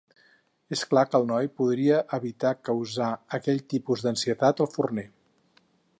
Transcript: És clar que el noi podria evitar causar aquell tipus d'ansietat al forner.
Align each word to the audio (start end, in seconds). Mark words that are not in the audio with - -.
És 0.75 0.81
clar 0.93 1.03
que 1.09 1.17
el 1.19 1.27
noi 1.31 1.49
podria 1.61 1.99
evitar 2.19 2.53
causar 2.69 3.11
aquell 3.39 3.61
tipus 3.75 4.07
d'ansietat 4.07 4.65
al 4.67 4.71
forner. 4.79 5.07